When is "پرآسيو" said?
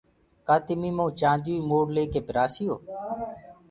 2.27-2.75